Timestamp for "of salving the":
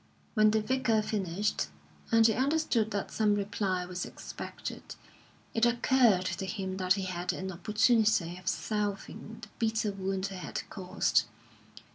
8.39-9.47